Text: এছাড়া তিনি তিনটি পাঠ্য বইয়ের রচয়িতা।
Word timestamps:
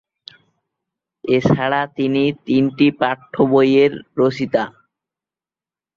এছাড়া 1.23 1.81
তিনি 1.97 2.23
তিনটি 2.45 2.87
পাঠ্য 2.99 3.33
বইয়ের 3.51 3.93
রচয়িতা। 4.19 4.63